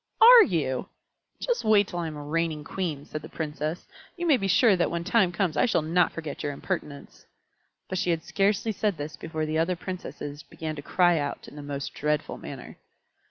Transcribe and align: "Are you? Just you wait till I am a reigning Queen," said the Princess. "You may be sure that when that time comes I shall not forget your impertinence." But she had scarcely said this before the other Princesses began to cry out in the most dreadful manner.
"Are 0.19 0.41
you? 0.43 0.89
Just 1.39 1.63
you 1.63 1.69
wait 1.69 1.87
till 1.87 1.99
I 1.99 2.07
am 2.07 2.15
a 2.15 2.23
reigning 2.23 2.63
Queen," 2.63 3.05
said 3.05 3.21
the 3.21 3.29
Princess. 3.29 3.85
"You 4.17 4.25
may 4.25 4.35
be 4.37 4.47
sure 4.47 4.75
that 4.75 4.89
when 4.89 5.03
that 5.03 5.11
time 5.11 5.31
comes 5.31 5.55
I 5.55 5.67
shall 5.67 5.83
not 5.83 6.11
forget 6.11 6.41
your 6.41 6.53
impertinence." 6.53 7.27
But 7.87 7.99
she 7.99 8.09
had 8.09 8.23
scarcely 8.23 8.71
said 8.71 8.97
this 8.97 9.15
before 9.15 9.45
the 9.45 9.59
other 9.59 9.75
Princesses 9.75 10.41
began 10.41 10.75
to 10.75 10.81
cry 10.81 11.19
out 11.19 11.47
in 11.47 11.55
the 11.55 11.61
most 11.61 11.93
dreadful 11.93 12.39
manner. 12.39 12.77